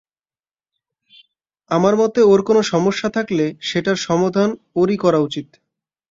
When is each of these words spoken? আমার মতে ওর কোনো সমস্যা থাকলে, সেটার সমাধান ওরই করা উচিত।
আমার 1.71 1.93
মতে 1.95 2.19
ওর 2.23 2.41
কোনো 2.43 2.61
সমস্যা 2.63 3.07
থাকলে, 3.09 3.45
সেটার 3.61 3.97
সমাধান 4.07 4.49
ওরই 4.75 4.97
করা 4.97 5.19
উচিত। 5.19 5.47